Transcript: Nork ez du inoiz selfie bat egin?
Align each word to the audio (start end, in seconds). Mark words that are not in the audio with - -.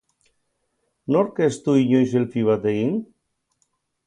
Nork 1.15 1.41
ez 1.49 1.51
du 1.67 1.75
inoiz 1.83 2.09
selfie 2.15 2.47
bat 2.49 2.67
egin? 2.73 2.97